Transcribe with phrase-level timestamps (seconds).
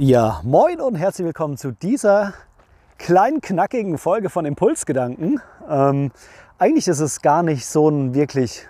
[0.00, 2.32] Ja, moin und herzlich willkommen zu dieser
[2.98, 5.40] kleinen, knackigen Folge von Impulsgedanken.
[5.68, 6.12] Ähm,
[6.56, 8.68] eigentlich ist es gar nicht so ein wirklich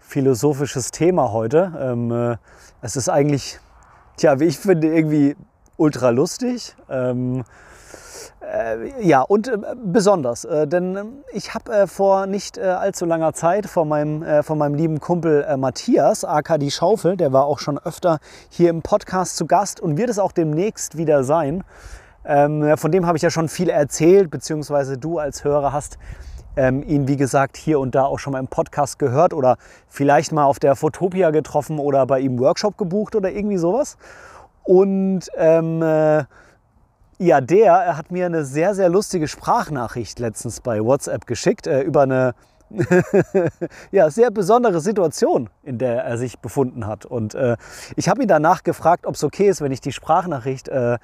[0.00, 1.72] philosophisches Thema heute.
[1.78, 2.36] Ähm, äh,
[2.82, 3.60] es ist eigentlich,
[4.16, 5.36] tja, wie ich finde, irgendwie
[5.76, 6.74] ultra lustig.
[6.90, 7.44] Ähm, äh,
[9.00, 13.32] ja, und äh, besonders, äh, denn ähm, ich habe äh, vor nicht äh, allzu langer
[13.32, 17.58] Zeit von meinem, äh, von meinem lieben Kumpel Matthias, aka die Schaufel, der war auch
[17.58, 18.18] schon öfter
[18.48, 21.64] hier im Podcast zu Gast und wird es auch demnächst wieder sein.
[22.24, 25.98] Ähm, von dem habe ich ja schon viel erzählt, beziehungsweise du als Hörer hast
[26.56, 29.56] ähm, ihn, wie gesagt, hier und da auch schon mal im Podcast gehört oder
[29.88, 33.96] vielleicht mal auf der Fotopia getroffen oder bei ihm Workshop gebucht oder irgendwie sowas.
[34.64, 35.82] Und ähm,
[37.18, 42.02] ja, der hat mir eine sehr, sehr lustige Sprachnachricht letztens bei WhatsApp geschickt äh, über
[42.02, 42.34] eine
[43.92, 47.06] ja, sehr besondere Situation, in der er sich befunden hat.
[47.06, 47.56] Und äh,
[47.94, 50.98] ich habe ihn danach gefragt, ob es okay ist, wenn ich die Sprachnachricht äh,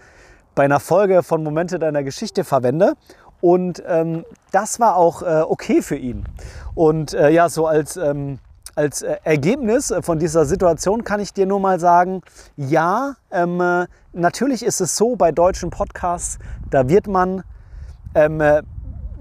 [0.55, 2.95] bei einer Folge von Momente deiner Geschichte verwende.
[3.41, 6.25] Und ähm, das war auch äh, okay für ihn.
[6.75, 8.39] Und äh, ja, so als ähm,
[8.75, 12.23] als äh, Ergebnis äh, von dieser Situation kann ich dir nur mal sagen,
[12.57, 16.39] ja, ähm, äh, natürlich ist es so bei deutschen Podcasts,
[16.71, 17.43] da wird man
[18.15, 18.63] ähm, äh,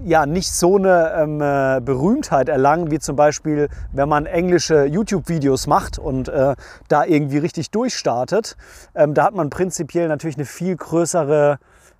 [0.04, 5.66] ja nicht so eine ähm, äh, Berühmtheit erlangen, wie zum Beispiel, wenn man englische YouTube-Videos
[5.66, 6.56] macht und äh,
[6.88, 8.56] da irgendwie richtig durchstartet.
[8.94, 11.58] Ähm, da hat man prinzipiell natürlich eine viel größere,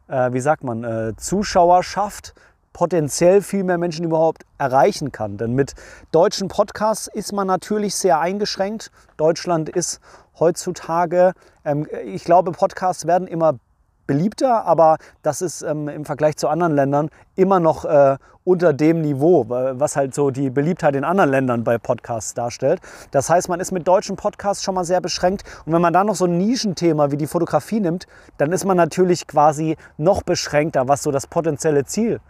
[0.08, 2.34] wie sagt man, Zuschauerschaft
[2.72, 5.36] potenziell viel mehr Menschen überhaupt erreichen kann.
[5.36, 5.74] Denn mit
[6.10, 8.90] deutschen Podcasts ist man natürlich sehr eingeschränkt.
[9.16, 10.00] Deutschland ist
[10.38, 11.32] heutzutage,
[11.64, 13.58] ähm, ich glaube, Podcasts werden immer
[14.06, 19.00] beliebter, aber das ist ähm, im Vergleich zu anderen Ländern immer noch äh, unter dem
[19.00, 22.80] Niveau, was halt so die Beliebtheit in anderen Ländern bei Podcasts darstellt.
[23.12, 26.08] Das heißt, man ist mit deutschen Podcasts schon mal sehr beschränkt und wenn man dann
[26.08, 28.06] noch so ein Nischenthema wie die Fotografie nimmt,
[28.38, 32.20] dann ist man natürlich quasi noch beschränkter, was so das potenzielle Ziel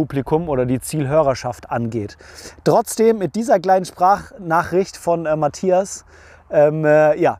[0.00, 2.16] Publikum oder die Zielhörerschaft angeht.
[2.64, 6.06] Trotzdem mit dieser kleinen Sprachnachricht von äh, Matthias,
[6.50, 7.38] ähm, äh, ja,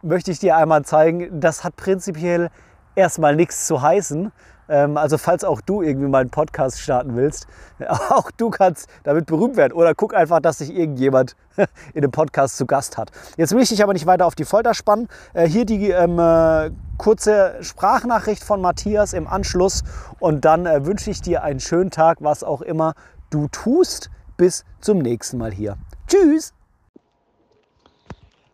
[0.00, 2.48] möchte ich dir einmal zeigen, das hat prinzipiell
[2.94, 4.32] erstmal nichts zu heißen.
[4.70, 7.46] Ähm, also falls auch du irgendwie mal einen Podcast starten willst,
[7.88, 9.72] auch du kannst damit berühmt werden.
[9.72, 11.36] Oder guck einfach, dass sich irgendjemand
[11.94, 13.10] in dem Podcast zu Gast hat.
[13.36, 15.08] Jetzt will ich dich aber nicht weiter auf die Folter spannen.
[15.34, 19.82] Äh, hier die ähm, äh, kurze Sprachnachricht von Matthias im Anschluss.
[20.20, 22.94] Und dann äh, wünsche ich dir einen schönen Tag, was auch immer
[23.30, 24.10] du tust.
[24.36, 25.76] Bis zum nächsten Mal hier.
[26.06, 26.54] Tschüss!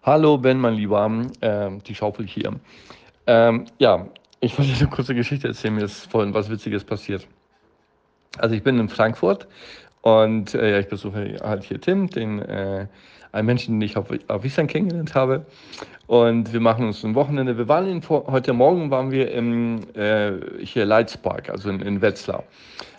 [0.03, 1.10] Hallo Ben, mein Lieber,
[1.43, 2.60] ähm, die Schaufel hier.
[3.26, 4.06] Ähm, ja,
[4.41, 7.26] ich wollte eine kurze Geschichte erzählen, mir ist vorhin was Witziges passiert.
[8.38, 9.47] Also ich bin in Frankfurt
[10.02, 12.86] und äh, ja, ich besuche halt hier Tim, den äh,
[13.32, 15.46] einen Menschen, den ich auf, auf Island kennengelernt habe.
[16.06, 17.58] Und wir machen uns ein Wochenende.
[17.58, 20.32] Wir waren in, heute Morgen waren wir im äh,
[20.62, 22.44] hier Leitzpark, also in, in Wetzlar.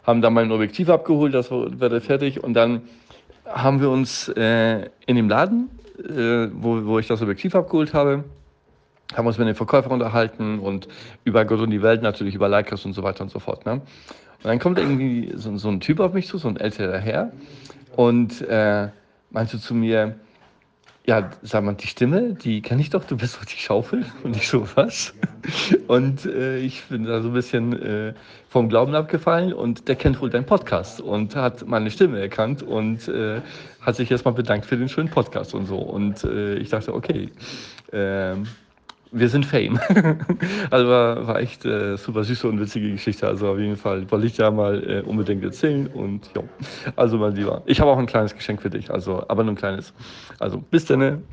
[0.04, 2.44] Haben da mal ein Objektiv abgeholt, das wurde fertig.
[2.44, 2.82] Und dann
[3.46, 8.24] haben wir uns äh, in dem Laden, äh, wo, wo ich das Objektiv abgeholt habe,
[9.16, 10.88] haben uns mit den Verkäufern unterhalten und
[11.24, 13.66] über Gott und die Welt natürlich, über Leikers und so weiter und so fort.
[13.66, 13.74] Ne?
[13.74, 13.82] Und
[14.44, 17.32] dann kommt irgendwie so, so, ein Typ auf mich zu, so ein älterer Herr
[17.96, 18.90] und äh,
[19.32, 20.16] meinte zu mir,
[21.08, 24.06] ja, sag mal, die Stimme, die kenne ich doch, du bist doch die Schaufel.
[24.24, 25.14] Und ich so, was?
[25.88, 28.14] Und äh, ich bin da so ein bisschen äh,
[28.50, 33.08] vom Glauben abgefallen und der kennt wohl deinen Podcast und hat meine Stimme erkannt und
[33.08, 33.40] äh,
[33.80, 35.78] hat sich erstmal bedankt für den schönen Podcast und so.
[35.78, 37.30] Und äh, ich dachte, okay,
[37.94, 38.48] ähm,
[39.12, 39.80] wir sind Fame.
[40.72, 43.28] also war, war echt äh, super süße und witzige Geschichte.
[43.28, 45.88] Also auf jeden Fall wollte ich ja mal äh, unbedingt erzählen.
[45.88, 46.44] Und ja,
[46.96, 48.92] also mein Lieber, ich habe auch ein kleines Geschenk für dich.
[48.92, 49.94] Also, aber nur ein kleines.
[50.40, 51.24] Also bis dann.